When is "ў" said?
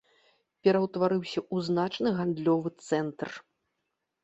1.53-1.57